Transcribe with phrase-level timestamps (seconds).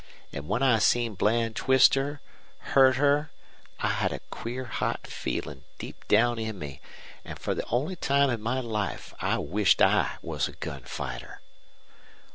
[0.33, 2.21] An' when I seen Bland twist her
[2.73, 3.29] hurt her
[3.79, 6.81] I had a queer hot feelin' deep down in me,
[7.23, 11.39] an' fer the only time in my life I wished I was a gun fighter.